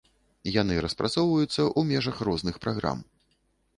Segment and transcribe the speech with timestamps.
[0.61, 3.07] Яны распрацоўваюцца ў межах розных праграм.